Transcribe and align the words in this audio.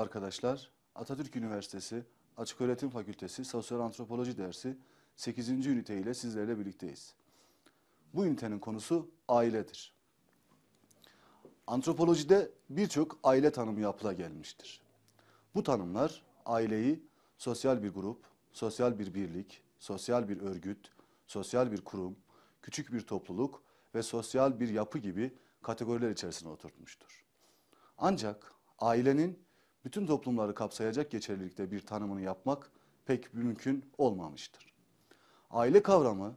arkadaşlar. 0.00 0.70
Atatürk 0.94 1.36
Üniversitesi 1.36 2.04
Açıköğretim 2.36 2.90
Fakültesi 2.90 3.44
Sosyal 3.44 3.80
Antropoloji 3.80 4.38
dersi 4.38 4.76
8. 5.16 5.48
ünite 5.66 5.98
ile 5.98 6.14
sizlerle 6.14 6.58
birlikteyiz. 6.58 7.14
Bu 8.14 8.26
ünitenin 8.26 8.58
konusu 8.58 9.10
ailedir. 9.28 9.94
Antropolojide 11.66 12.50
birçok 12.70 13.18
aile 13.24 13.52
tanımı 13.52 13.80
yapıla 13.80 14.12
gelmiştir. 14.12 14.82
Bu 15.54 15.62
tanımlar 15.62 16.22
aileyi 16.46 17.02
sosyal 17.38 17.82
bir 17.82 17.90
grup, 17.90 18.24
sosyal 18.52 18.98
bir 18.98 19.14
birlik, 19.14 19.62
sosyal 19.78 20.28
bir 20.28 20.40
örgüt, 20.40 20.90
sosyal 21.26 21.72
bir 21.72 21.80
kurum, 21.80 22.16
küçük 22.62 22.92
bir 22.92 23.00
topluluk 23.00 23.62
ve 23.94 24.02
sosyal 24.02 24.60
bir 24.60 24.68
yapı 24.68 24.98
gibi 24.98 25.34
kategoriler 25.62 26.10
içerisine 26.10 26.48
oturtmuştur. 26.48 27.24
Ancak 27.98 28.52
ailenin 28.78 29.42
bütün 29.84 30.06
toplumları 30.06 30.54
kapsayacak 30.54 31.10
geçerlilikte 31.10 31.70
bir 31.70 31.80
tanımını 31.80 32.20
yapmak 32.20 32.70
pek 33.06 33.34
mümkün 33.34 33.84
olmamıştır. 33.98 34.72
Aile 35.50 35.82
kavramı 35.82 36.36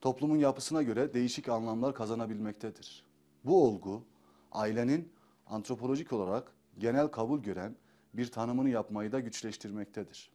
toplumun 0.00 0.36
yapısına 0.36 0.82
göre 0.82 1.14
değişik 1.14 1.48
anlamlar 1.48 1.94
kazanabilmektedir. 1.94 3.04
Bu 3.44 3.64
olgu 3.64 4.04
ailenin 4.52 5.12
antropolojik 5.46 6.12
olarak 6.12 6.52
genel 6.78 7.08
kabul 7.08 7.40
gören 7.42 7.76
bir 8.14 8.30
tanımını 8.30 8.68
yapmayı 8.68 9.12
da 9.12 9.20
güçleştirmektedir. 9.20 10.32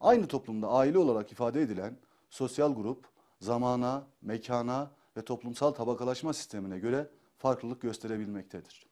Aynı 0.00 0.28
toplumda 0.28 0.68
aile 0.68 0.98
olarak 0.98 1.32
ifade 1.32 1.62
edilen 1.62 1.96
sosyal 2.30 2.74
grup 2.74 3.08
zamana, 3.40 4.06
mekana 4.22 4.90
ve 5.16 5.24
toplumsal 5.24 5.70
tabakalaşma 5.70 6.32
sistemine 6.32 6.78
göre 6.78 7.10
farklılık 7.38 7.80
gösterebilmektedir. 7.80 8.86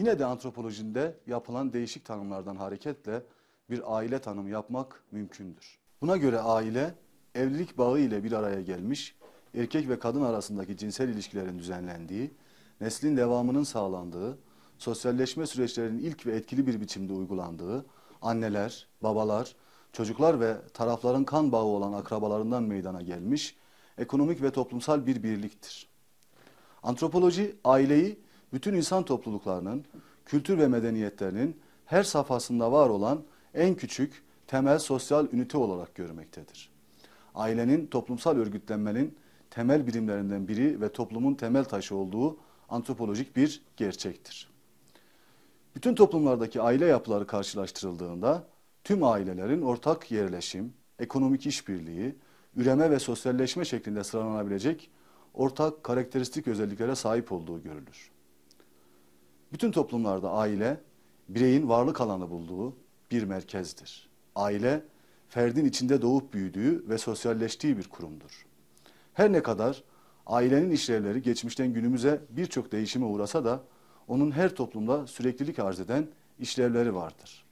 Yine 0.00 0.18
de 0.18 0.24
antropolojinde 0.24 1.16
yapılan 1.26 1.72
değişik 1.72 2.04
tanımlardan 2.04 2.56
hareketle 2.56 3.22
bir 3.70 3.96
aile 3.96 4.18
tanımı 4.18 4.50
yapmak 4.50 5.02
mümkündür. 5.12 5.78
Buna 6.00 6.16
göre 6.16 6.38
aile 6.38 6.94
evlilik 7.34 7.78
bağı 7.78 8.00
ile 8.00 8.24
bir 8.24 8.32
araya 8.32 8.60
gelmiş, 8.60 9.16
erkek 9.54 9.88
ve 9.88 9.98
kadın 9.98 10.22
arasındaki 10.22 10.76
cinsel 10.76 11.08
ilişkilerin 11.08 11.58
düzenlendiği, 11.58 12.34
neslin 12.80 13.16
devamının 13.16 13.62
sağlandığı, 13.62 14.38
sosyalleşme 14.78 15.46
süreçlerinin 15.46 15.98
ilk 15.98 16.26
ve 16.26 16.36
etkili 16.36 16.66
bir 16.66 16.80
biçimde 16.80 17.12
uygulandığı, 17.12 17.86
anneler, 18.22 18.88
babalar, 19.02 19.56
çocuklar 19.92 20.40
ve 20.40 20.56
tarafların 20.74 21.24
kan 21.24 21.52
bağı 21.52 21.64
olan 21.64 21.92
akrabalarından 21.92 22.62
meydana 22.62 23.02
gelmiş, 23.02 23.56
ekonomik 23.98 24.42
ve 24.42 24.50
toplumsal 24.50 25.06
bir 25.06 25.22
birliktir. 25.22 25.88
Antropoloji 26.82 27.56
aileyi 27.64 28.29
bütün 28.52 28.74
insan 28.74 29.04
topluluklarının, 29.04 29.84
kültür 30.26 30.58
ve 30.58 30.68
medeniyetlerinin 30.68 31.56
her 31.86 32.02
safhasında 32.02 32.72
var 32.72 32.88
olan 32.88 33.22
en 33.54 33.74
küçük 33.74 34.22
temel 34.46 34.78
sosyal 34.78 35.26
ünite 35.32 35.58
olarak 35.58 35.94
görmektedir. 35.94 36.70
Ailenin 37.34 37.86
toplumsal 37.86 38.36
örgütlenmenin 38.36 39.16
temel 39.50 39.86
birimlerinden 39.86 40.48
biri 40.48 40.80
ve 40.80 40.92
toplumun 40.92 41.34
temel 41.34 41.64
taşı 41.64 41.96
olduğu 41.96 42.36
antropolojik 42.68 43.36
bir 43.36 43.62
gerçektir. 43.76 44.50
Bütün 45.74 45.94
toplumlardaki 45.94 46.60
aile 46.60 46.86
yapıları 46.86 47.26
karşılaştırıldığında 47.26 48.44
tüm 48.84 49.04
ailelerin 49.04 49.62
ortak 49.62 50.10
yerleşim, 50.10 50.72
ekonomik 50.98 51.46
işbirliği, 51.46 52.16
üreme 52.56 52.90
ve 52.90 52.98
sosyalleşme 52.98 53.64
şeklinde 53.64 54.04
sıralanabilecek 54.04 54.90
ortak 55.34 55.84
karakteristik 55.84 56.48
özelliklere 56.48 56.94
sahip 56.94 57.32
olduğu 57.32 57.62
görülür. 57.62 58.10
Bütün 59.52 59.70
toplumlarda 59.70 60.30
aile, 60.30 60.80
bireyin 61.28 61.68
varlık 61.68 62.00
alanı 62.00 62.30
bulduğu 62.30 62.76
bir 63.10 63.22
merkezdir. 63.22 64.08
Aile, 64.34 64.84
ferdin 65.28 65.64
içinde 65.64 66.02
doğup 66.02 66.32
büyüdüğü 66.32 66.88
ve 66.88 66.98
sosyalleştiği 66.98 67.78
bir 67.78 67.88
kurumdur. 67.88 68.46
Her 69.14 69.32
ne 69.32 69.42
kadar 69.42 69.82
ailenin 70.26 70.70
işlevleri 70.70 71.22
geçmişten 71.22 71.72
günümüze 71.72 72.20
birçok 72.30 72.72
değişime 72.72 73.06
uğrasa 73.06 73.44
da 73.44 73.62
onun 74.08 74.30
her 74.30 74.54
toplumda 74.54 75.06
süreklilik 75.06 75.58
arz 75.58 75.80
eden 75.80 76.06
işlevleri 76.38 76.94
vardır. 76.94 77.44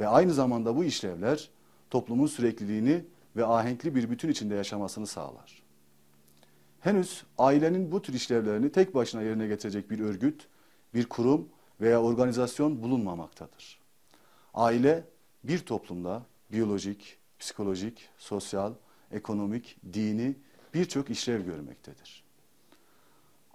Ve 0.00 0.08
aynı 0.08 0.32
zamanda 0.34 0.76
bu 0.76 0.84
işlevler 0.84 1.50
toplumun 1.90 2.26
sürekliliğini 2.26 3.04
ve 3.36 3.46
ahenkli 3.46 3.94
bir 3.94 4.10
bütün 4.10 4.28
içinde 4.28 4.54
yaşamasını 4.54 5.06
sağlar. 5.06 5.62
Henüz 6.80 7.24
ailenin 7.38 7.92
bu 7.92 8.02
tür 8.02 8.14
işlevlerini 8.14 8.72
tek 8.72 8.94
başına 8.94 9.22
yerine 9.22 9.46
getirecek 9.46 9.90
bir 9.90 10.00
örgüt 10.00 10.48
bir 10.94 11.06
kurum 11.06 11.48
veya 11.80 12.02
organizasyon 12.02 12.82
bulunmamaktadır. 12.82 13.78
Aile 14.54 15.04
bir 15.44 15.58
toplumda 15.58 16.22
biyolojik, 16.52 17.18
psikolojik, 17.38 18.08
sosyal, 18.18 18.72
ekonomik, 19.10 19.76
dini 19.92 20.34
birçok 20.74 21.10
işlev 21.10 21.44
görmektedir. 21.44 22.24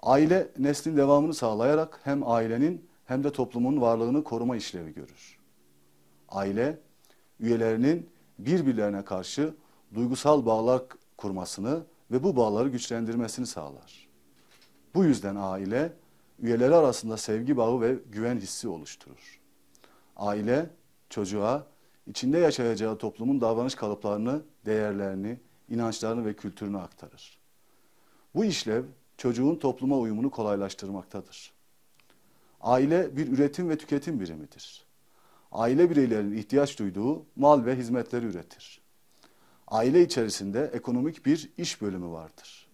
Aile 0.02 0.52
neslin 0.58 0.98
devamını 0.98 1.34
sağlayarak 1.34 2.00
hem 2.04 2.28
ailenin 2.28 2.88
hem 3.06 3.24
de 3.24 3.32
toplumun 3.32 3.82
varlığını 3.82 4.24
koruma 4.24 4.56
işlevi 4.56 4.94
görür. 4.94 5.38
Aile 6.30 6.80
üyelerinin 7.40 8.10
birbirlerine 8.40 9.06
karşı 9.06 9.54
duygusal 9.94 10.46
bağlar 10.46 10.82
kurmasını 11.18 11.84
ve 12.12 12.24
bu 12.24 12.36
bağları 12.36 12.70
güçlendirmesini 12.70 13.48
sağlar. 13.48 14.08
Bu 14.96 15.06
yüzden 15.06 15.36
aile 15.40 15.94
üyeleri 16.40 16.76
arasında 16.76 17.18
sevgi 17.18 17.58
bağı 17.58 17.82
ve 17.82 17.98
güven 18.12 18.38
hissi 18.38 18.68
oluşturur. 18.68 19.40
Aile 20.16 20.70
çocuğa 21.10 21.68
içinde 22.08 22.38
yaşayacağı 22.38 22.98
toplumun 22.98 23.42
davranış 23.42 23.76
kalıplarını, 23.76 24.42
değerlerini, 24.66 25.40
inançlarını 25.70 26.26
ve 26.26 26.36
kültürünü 26.36 26.78
aktarır. 26.78 27.38
Bu 28.36 28.46
işlev 28.46 28.84
çocuğun 29.18 29.56
topluma 29.56 29.98
uyumunu 29.98 30.32
kolaylaştırmaktadır. 30.32 31.54
Aile 32.62 33.18
bir 33.18 33.28
üretim 33.28 33.70
ve 33.70 33.78
tüketim 33.78 34.20
birimidir. 34.20 34.86
Aile 35.52 35.90
bireylerinin 35.90 36.38
ihtiyaç 36.38 36.80
duyduğu 36.80 37.26
mal 37.36 37.66
ve 37.66 37.76
hizmetleri 37.76 38.26
üretir. 38.26 38.82
Aile 39.68 40.02
içerisinde 40.02 40.72
ekonomik 40.74 41.26
bir 41.26 41.50
iş 41.58 41.82
bölümü 41.82 42.08
vardır. 42.08 42.67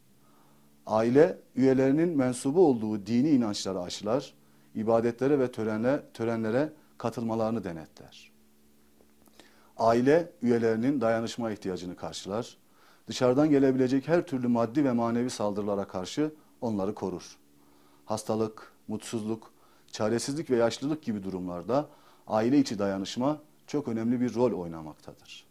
Aile 0.86 1.38
üyelerinin 1.56 2.18
mensubu 2.18 2.68
olduğu 2.68 3.06
dini 3.06 3.30
inançları 3.30 3.82
aşılar, 3.82 4.34
ibadetlere 4.76 5.40
ve 5.40 5.52
törenle, 5.52 6.04
törenlere 6.14 6.74
katılmalarını 6.98 7.64
denetler. 7.64 8.32
Aile 9.78 10.32
üyelerinin 10.42 11.02
dayanışma 11.02 11.52
ihtiyacını 11.52 11.96
karşılar, 11.96 12.58
dışarıdan 13.08 13.50
gelebilecek 13.50 14.08
her 14.08 14.26
türlü 14.26 14.48
maddi 14.48 14.86
ve 14.86 14.92
manevi 14.92 15.30
saldırılara 15.30 15.88
karşı 15.88 16.34
onları 16.62 16.96
korur. 16.96 17.38
Hastalık, 18.06 18.72
mutsuzluk, 18.88 19.54
çaresizlik 19.92 20.50
ve 20.50 20.56
yaşlılık 20.56 21.04
gibi 21.04 21.24
durumlarda 21.24 21.90
aile 22.28 22.60
içi 22.60 22.80
dayanışma 22.80 23.42
çok 23.68 23.88
önemli 23.88 24.22
bir 24.22 24.36
rol 24.36 24.52
oynamaktadır. 24.52 25.46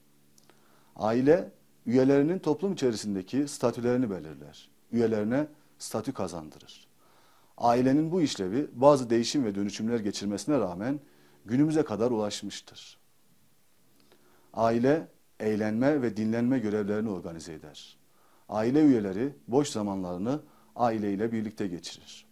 Aile 0.97 1.51
üyelerinin 1.87 2.39
toplum 2.39 2.73
içerisindeki 2.73 3.49
statülerini 3.49 4.11
belirler 4.11 4.72
üyelerine 4.93 5.47
statü 5.79 6.13
kazandırır. 6.13 6.87
Ailenin 7.59 8.13
bu 8.13 8.23
işlevi 8.23 8.69
bazı 8.73 9.11
değişim 9.11 9.45
ve 9.45 9.55
dönüşümler 9.55 10.01
geçirmesine 10.01 10.59
rağmen 10.59 11.01
günümüze 11.45 11.85
kadar 11.85 12.11
ulaşmıştır. 12.11 12.99
Aile 14.55 15.09
eğlenme 15.41 16.03
ve 16.03 16.17
dinlenme 16.17 16.59
görevlerini 16.59 17.11
organize 17.11 17.53
eder. 17.53 17.97
Aile 18.49 18.83
üyeleri 18.85 19.37
boş 19.49 19.69
zamanlarını 19.69 20.41
aileyle 20.77 21.33
birlikte 21.33 21.67
geçirir. 21.67 22.27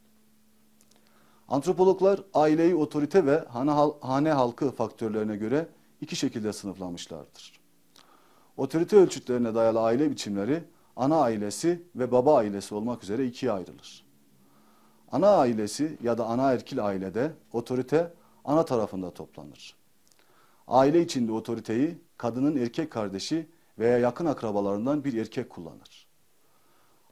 Antropologlar 1.48 2.20
aileyi 2.34 2.74
otorite 2.74 3.26
ve 3.26 3.44
hane 4.00 4.32
halkı 4.32 4.70
faktörlerine 4.70 5.36
göre 5.36 5.68
iki 6.00 6.16
şekilde 6.16 6.52
sınıflamışlardır. 6.52 7.60
Otorite 8.56 8.96
ölçütlerine 8.96 9.54
dayalı 9.54 9.80
aile 9.80 10.10
biçimleri 10.10 10.64
ana 11.00 11.20
ailesi 11.20 11.82
ve 11.96 12.12
baba 12.12 12.36
ailesi 12.36 12.74
olmak 12.74 13.02
üzere 13.02 13.26
ikiye 13.26 13.52
ayrılır. 13.52 14.06
Ana 15.12 15.28
ailesi 15.28 15.98
ya 16.02 16.18
da 16.18 16.26
ana 16.26 16.52
erkil 16.52 16.86
ailede 16.86 17.32
otorite 17.52 18.12
ana 18.44 18.64
tarafında 18.64 19.10
toplanır. 19.10 19.76
Aile 20.68 21.02
içinde 21.02 21.32
otoriteyi 21.32 21.98
kadının 22.16 22.56
erkek 22.56 22.90
kardeşi 22.90 23.48
veya 23.78 23.98
yakın 23.98 24.26
akrabalarından 24.26 25.04
bir 25.04 25.14
erkek 25.14 25.50
kullanır. 25.50 26.06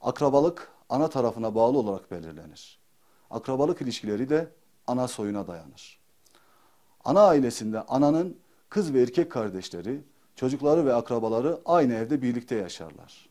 Akrabalık 0.00 0.72
ana 0.88 1.08
tarafına 1.08 1.54
bağlı 1.54 1.78
olarak 1.78 2.10
belirlenir. 2.10 2.78
Akrabalık 3.30 3.82
ilişkileri 3.82 4.28
de 4.28 4.52
ana 4.86 5.08
soyuna 5.08 5.46
dayanır. 5.46 6.00
Ana 7.04 7.20
ailesinde 7.20 7.82
ananın 7.82 8.36
kız 8.68 8.94
ve 8.94 9.02
erkek 9.02 9.32
kardeşleri, 9.32 10.00
çocukları 10.36 10.86
ve 10.86 10.94
akrabaları 10.94 11.60
aynı 11.64 11.94
evde 11.94 12.22
birlikte 12.22 12.54
yaşarlar. 12.54 13.27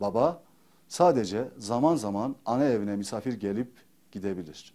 Baba 0.00 0.42
sadece 0.88 1.48
zaman 1.58 1.96
zaman 1.96 2.36
ana 2.46 2.64
evine 2.64 2.96
misafir 2.96 3.32
gelip 3.32 3.72
gidebilir. 4.12 4.74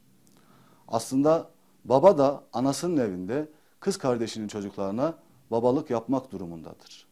Aslında 0.88 1.50
baba 1.86 2.18
da 2.18 2.44
anasının 2.54 2.98
evinde 2.98 3.50
kız 3.80 3.98
kardeşinin 3.98 4.48
çocuklarına 4.48 5.14
babalık 5.52 5.90
yapmak 5.90 6.32
durumundadır. 6.32 7.08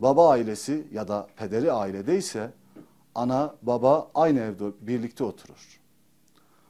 Baba 0.00 0.30
ailesi 0.30 0.88
ya 0.92 1.08
da 1.08 1.28
pederi 1.36 1.72
ailede 1.72 2.18
ise 2.18 2.52
ana 3.14 3.54
baba 3.62 4.10
aynı 4.14 4.40
evde 4.40 4.72
birlikte 4.80 5.24
oturur. 5.24 5.80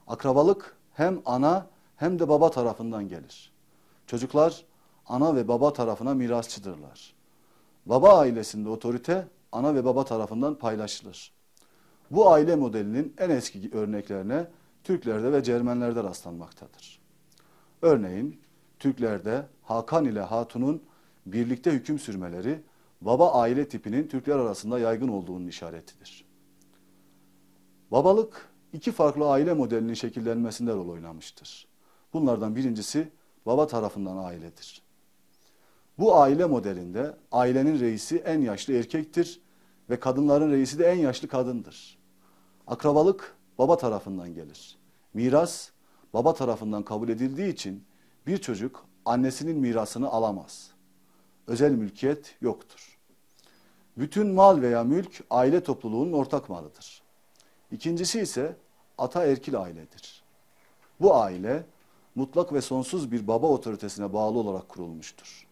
Akrabalık 0.07 0.77
hem 0.95 1.21
ana 1.27 1.67
hem 1.97 2.19
de 2.19 2.29
baba 2.29 2.51
tarafından 2.51 3.09
gelir. 3.09 3.53
Çocuklar 4.07 4.65
ana 5.07 5.37
ve 5.37 5.49
baba 5.49 5.73
tarafına 5.73 6.15
mirasçıdırlar. 6.15 7.15
Baba 7.87 8.19
ailesinde 8.19 8.69
otorite 8.69 9.29
ana 9.53 9.75
ve 9.75 9.85
baba 9.85 10.05
tarafından 10.05 10.55
paylaşılır. 10.55 11.33
Bu 12.11 12.31
aile 12.31 12.57
modelinin 12.57 13.15
en 13.19 13.31
eski 13.31 13.71
örneklerine 13.73 14.47
Türklerde 14.85 15.33
ve 15.33 15.43
Cermenlerde 15.43 16.05
rastlanmaktadır. 16.05 17.01
Örneğin 17.83 18.41
Türklerde 18.79 19.47
Hakan 19.63 20.05
ile 20.05 20.21
Hatun'un 20.21 20.83
birlikte 21.27 21.71
hüküm 21.71 21.99
sürmeleri 21.99 22.63
baba 23.01 23.33
aile 23.33 23.69
tipinin 23.69 24.09
Türkler 24.09 24.37
arasında 24.37 24.79
yaygın 24.79 25.09
olduğunun 25.09 25.47
işaretidir. 25.47 26.25
Babalık 27.91 28.49
iki 28.73 28.93
farklı 28.93 29.31
aile 29.31 29.55
modelinin 29.55 29.95
şekillenmesinde 29.95 30.73
rol 30.73 30.89
oynamıştır. 30.89 31.69
Bunlardan 32.13 32.57
birincisi 32.57 33.13
baba 33.47 33.67
tarafından 33.67 34.17
ailedir. 34.17 34.88
Bu 35.99 36.17
aile 36.17 36.45
modelinde 36.45 37.17
ailenin 37.33 37.81
reisi 37.81 38.17
en 38.17 38.41
yaşlı 38.41 38.73
erkektir 38.73 39.41
ve 39.91 40.01
kadınların 40.01 40.53
reisi 40.53 40.79
de 40.79 40.87
en 40.87 40.99
yaşlı 40.99 41.29
kadındır. 41.29 41.99
Akrabalık 42.67 43.37
baba 43.59 43.77
tarafından 43.77 44.35
gelir. 44.35 44.79
Miras 45.15 45.71
baba 46.15 46.35
tarafından 46.35 46.83
kabul 46.83 47.09
edildiği 47.09 47.53
için 47.53 47.85
bir 48.27 48.39
çocuk 48.39 48.87
annesinin 49.05 49.57
mirasını 49.59 50.09
alamaz. 50.09 50.71
Özel 51.47 51.73
mülkiyet 51.73 52.37
yoktur. 52.41 52.99
Bütün 53.97 54.27
mal 54.35 54.61
veya 54.61 54.85
mülk 54.85 55.25
aile 55.31 55.63
topluluğunun 55.63 56.13
ortak 56.13 56.49
malıdır. 56.49 57.03
İkincisi 57.73 58.21
ise 58.21 58.57
ata 58.99 59.25
erkil 59.25 59.61
ailedir. 59.61 60.23
Bu 61.01 61.15
aile 61.15 61.67
mutlak 62.15 62.53
ve 62.53 62.61
sonsuz 62.61 63.13
bir 63.13 63.27
baba 63.27 63.47
otoritesine 63.47 64.13
bağlı 64.13 64.39
olarak 64.39 64.69
kurulmuştur. 64.69 65.48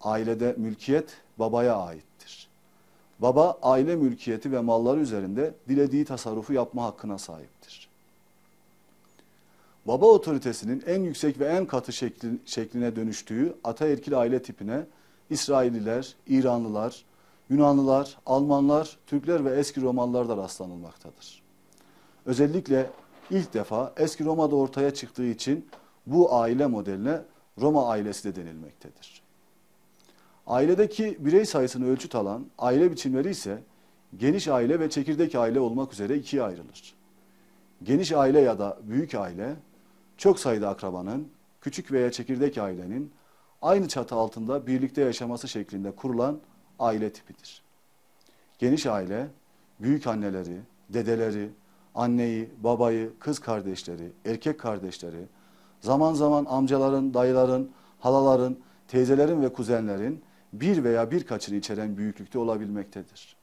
Ailede 0.00 0.54
mülkiyet 0.58 1.16
babaya 1.38 1.76
aittir. 1.76 2.48
Baba 3.18 3.58
aile 3.62 3.96
mülkiyeti 3.96 4.52
ve 4.52 4.60
malları 4.60 5.00
üzerinde 5.00 5.54
dilediği 5.68 6.04
tasarrufu 6.04 6.52
yapma 6.52 6.84
hakkına 6.84 7.18
sahiptir. 7.18 7.88
Baba 9.86 10.06
otoritesinin 10.06 10.82
en 10.86 11.02
yüksek 11.02 11.40
ve 11.40 11.46
en 11.46 11.66
katı 11.66 11.92
şekli, 11.92 12.28
şekline 12.46 12.96
dönüştüğü 12.96 13.54
ataerkil 13.64 14.18
aile 14.18 14.42
tipine 14.42 14.86
İsrailliler, 15.30 16.14
İranlılar, 16.26 17.04
Yunanlılar, 17.50 18.18
Almanlar, 18.26 18.98
Türkler 19.06 19.44
ve 19.44 19.50
eski 19.50 19.82
Romalılarda 19.82 20.36
rastlanılmaktadır. 20.36 21.42
Özellikle 22.26 22.90
ilk 23.30 23.54
defa 23.54 23.92
eski 23.96 24.24
Roma'da 24.24 24.56
ortaya 24.56 24.94
çıktığı 24.94 25.26
için 25.26 25.68
bu 26.06 26.34
aile 26.34 26.66
modeline 26.66 27.22
Roma 27.60 27.88
ailesi 27.88 28.24
de 28.24 28.36
denilmektedir. 28.36 29.19
Ailedeki 30.50 31.16
birey 31.20 31.44
sayısını 31.46 31.86
ölçüt 31.86 32.14
alan 32.14 32.46
aile 32.58 32.90
biçimleri 32.90 33.30
ise 33.30 33.62
geniş 34.16 34.48
aile 34.48 34.80
ve 34.80 34.90
çekirdek 34.90 35.34
aile 35.34 35.60
olmak 35.60 35.92
üzere 35.92 36.16
ikiye 36.16 36.42
ayrılır. 36.42 36.94
Geniş 37.82 38.12
aile 38.12 38.40
ya 38.40 38.58
da 38.58 38.78
büyük 38.82 39.14
aile 39.14 39.56
çok 40.16 40.40
sayıda 40.40 40.68
akrabanın, 40.68 41.28
küçük 41.60 41.92
veya 41.92 42.12
çekirdek 42.12 42.58
ailenin 42.58 43.12
aynı 43.62 43.88
çatı 43.88 44.14
altında 44.14 44.66
birlikte 44.66 45.02
yaşaması 45.02 45.48
şeklinde 45.48 45.90
kurulan 45.90 46.38
aile 46.78 47.12
tipidir. 47.12 47.62
Geniş 48.58 48.86
aile, 48.86 49.26
büyük 49.80 50.06
anneleri, 50.06 50.56
dedeleri, 50.88 51.50
anneyi, 51.94 52.50
babayı, 52.58 53.12
kız 53.18 53.38
kardeşleri, 53.38 54.12
erkek 54.24 54.60
kardeşleri, 54.60 55.26
zaman 55.80 56.14
zaman 56.14 56.46
amcaların, 56.48 57.14
dayıların, 57.14 57.70
halaların, 58.00 58.56
teyzelerin 58.88 59.42
ve 59.42 59.52
kuzenlerin 59.52 60.22
bir 60.52 60.84
veya 60.84 61.10
birkaçını 61.10 61.56
içeren 61.56 61.96
büyüklükte 61.96 62.38
olabilmektedir. 62.38 63.36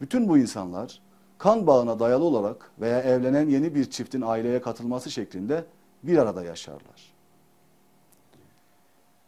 Bütün 0.00 0.28
bu 0.28 0.38
insanlar 0.38 1.00
kan 1.38 1.66
bağına 1.66 1.98
dayalı 1.98 2.24
olarak 2.24 2.70
veya 2.80 3.00
evlenen 3.00 3.48
yeni 3.48 3.74
bir 3.74 3.90
çiftin 3.90 4.20
aileye 4.20 4.60
katılması 4.60 5.10
şeklinde 5.10 5.64
bir 6.02 6.18
arada 6.18 6.44
yaşarlar. 6.44 7.14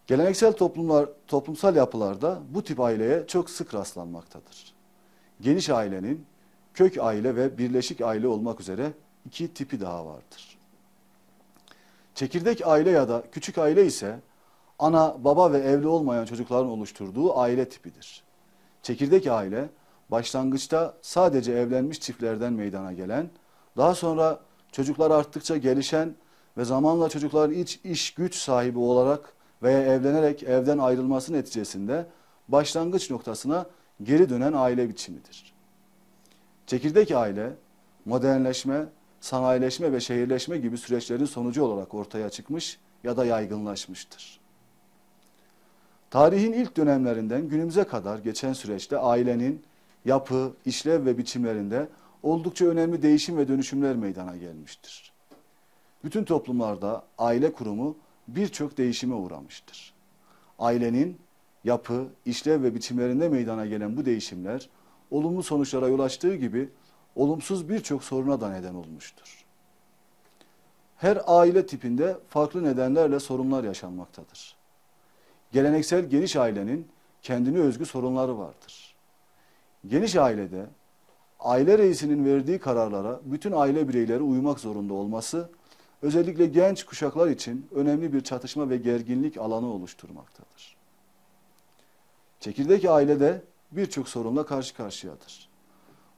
Geleneksel 0.06 0.52
toplumlar, 0.52 1.08
toplumsal 1.26 1.76
yapılarda 1.76 2.42
bu 2.54 2.64
tip 2.64 2.80
aileye 2.80 3.26
çok 3.26 3.50
sık 3.50 3.74
rastlanmaktadır. 3.74 4.74
Geniş 5.40 5.70
ailenin 5.70 6.26
kök 6.74 6.98
aile 6.98 7.36
ve 7.36 7.58
birleşik 7.58 8.00
aile 8.00 8.28
olmak 8.28 8.60
üzere 8.60 8.92
iki 9.26 9.54
tipi 9.54 9.80
daha 9.80 10.06
vardır. 10.06 10.58
Çekirdek 12.14 12.66
aile 12.66 12.90
ya 12.90 13.08
da 13.08 13.24
küçük 13.32 13.58
aile 13.58 13.86
ise 13.86 14.20
ana, 14.78 15.24
baba 15.24 15.52
ve 15.52 15.58
evli 15.58 15.86
olmayan 15.86 16.24
çocukların 16.24 16.66
oluşturduğu 16.66 17.38
aile 17.38 17.68
tipidir. 17.68 18.22
Çekirdek 18.82 19.26
aile 19.26 19.68
başlangıçta 20.10 20.94
sadece 21.02 21.52
evlenmiş 21.52 22.00
çiftlerden 22.00 22.52
meydana 22.52 22.92
gelen, 22.92 23.30
daha 23.76 23.94
sonra 23.94 24.40
çocuklar 24.72 25.10
arttıkça 25.10 25.56
gelişen 25.56 26.14
ve 26.56 26.64
zamanla 26.64 27.08
çocukların 27.08 27.54
iç 27.54 27.80
iş 27.84 28.14
güç 28.14 28.34
sahibi 28.34 28.78
olarak 28.78 29.32
veya 29.62 29.82
evlenerek 29.82 30.42
evden 30.42 30.78
ayrılması 30.78 31.32
neticesinde 31.32 32.06
başlangıç 32.48 33.10
noktasına 33.10 33.66
geri 34.02 34.28
dönen 34.28 34.52
aile 34.52 34.88
biçimidir. 34.88 35.54
Çekirdek 36.66 37.10
aile 37.10 37.52
modernleşme, 38.04 38.86
sanayileşme 39.20 39.92
ve 39.92 40.00
şehirleşme 40.00 40.58
gibi 40.58 40.78
süreçlerin 40.78 41.24
sonucu 41.24 41.64
olarak 41.64 41.94
ortaya 41.94 42.30
çıkmış 42.30 42.78
ya 43.04 43.16
da 43.16 43.24
yaygınlaşmıştır. 43.24 44.45
Tarihin 46.16 46.52
ilk 46.52 46.76
dönemlerinden 46.76 47.48
günümüze 47.48 47.84
kadar 47.84 48.18
geçen 48.18 48.52
süreçte 48.52 48.98
ailenin 48.98 49.62
yapı, 50.04 50.52
işlev 50.64 51.06
ve 51.06 51.18
biçimlerinde 51.18 51.88
oldukça 52.22 52.66
önemli 52.66 53.02
değişim 53.02 53.36
ve 53.36 53.48
dönüşümler 53.48 53.96
meydana 53.96 54.36
gelmiştir. 54.36 55.12
Bütün 56.04 56.24
toplumlarda 56.24 57.04
aile 57.18 57.52
kurumu 57.52 57.96
birçok 58.28 58.78
değişime 58.78 59.14
uğramıştır. 59.14 59.94
Ailenin 60.58 61.18
yapı, 61.64 62.06
işlev 62.26 62.62
ve 62.62 62.74
biçimlerinde 62.74 63.28
meydana 63.28 63.66
gelen 63.66 63.96
bu 63.96 64.04
değişimler 64.04 64.68
olumlu 65.10 65.42
sonuçlara 65.42 65.88
yol 65.88 66.00
açtığı 66.00 66.34
gibi 66.34 66.68
olumsuz 67.14 67.68
birçok 67.68 68.04
soruna 68.04 68.40
da 68.40 68.50
neden 68.50 68.74
olmuştur. 68.74 69.44
Her 70.96 71.18
aile 71.26 71.66
tipinde 71.66 72.16
farklı 72.28 72.64
nedenlerle 72.64 73.20
sorunlar 73.20 73.64
yaşanmaktadır. 73.64 74.55
Geleneksel 75.52 76.04
geniş 76.04 76.36
ailenin 76.36 76.88
kendine 77.22 77.58
özgü 77.58 77.86
sorunları 77.86 78.38
vardır. 78.38 78.94
Geniş 79.86 80.16
ailede 80.16 80.66
aile 81.40 81.78
reisinin 81.78 82.24
verdiği 82.24 82.58
kararlara 82.58 83.20
bütün 83.24 83.52
aile 83.52 83.88
bireyleri 83.88 84.22
uymak 84.22 84.60
zorunda 84.60 84.94
olması 84.94 85.50
özellikle 86.02 86.46
genç 86.46 86.84
kuşaklar 86.84 87.28
için 87.28 87.68
önemli 87.74 88.12
bir 88.12 88.20
çatışma 88.20 88.70
ve 88.70 88.76
gerginlik 88.76 89.38
alanı 89.38 89.66
oluşturmaktadır. 89.66 90.76
Çekirdek 92.40 92.84
ailede 92.84 93.42
birçok 93.72 94.08
sorunla 94.08 94.46
karşı 94.46 94.76
karşıyadır. 94.76 95.48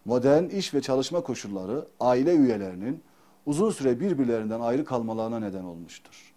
Modern 0.05 0.45
iş 0.45 0.75
ve 0.75 0.83
çalışma 0.83 1.21
koşulları 1.21 1.89
aile 2.01 2.35
üyelerinin 2.35 3.03
uzun 3.47 3.71
süre 3.71 4.01
birbirlerinden 4.01 4.61
ayrı 4.61 4.85
kalmalarına 4.85 5.39
neden 5.41 5.65
olmuştur. 5.65 6.35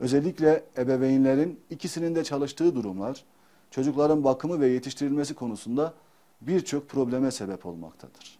Özellikle 0.00 0.64
ebeveynlerin 0.78 1.60
ikisinin 1.70 2.14
de 2.14 2.24
çalıştığı 2.24 2.74
durumlar 2.74 3.24
çocukların 3.70 4.24
bakımı 4.24 4.60
ve 4.60 4.68
yetiştirilmesi 4.68 5.34
konusunda 5.34 5.94
birçok 6.40 6.88
probleme 6.88 7.30
sebep 7.30 7.66
olmaktadır. 7.66 8.38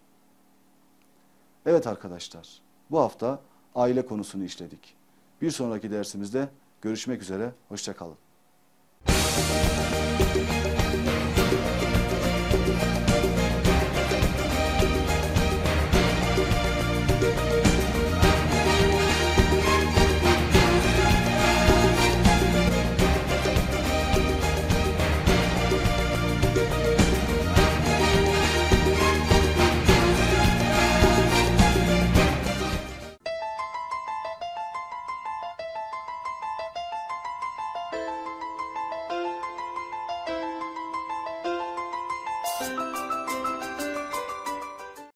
Evet 1.65 1.87
arkadaşlar, 1.87 2.61
bu 2.91 2.99
hafta 2.99 3.41
aile 3.75 4.05
konusunu 4.05 4.43
işledik. 4.43 4.95
Bir 5.41 5.51
sonraki 5.51 5.91
dersimizde 5.91 6.49
görüşmek 6.81 7.21
üzere, 7.21 7.51
hoşçakalın. 7.69 8.22